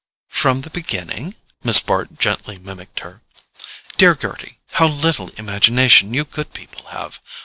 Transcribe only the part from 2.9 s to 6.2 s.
her. "Dear Gerty, how little imagination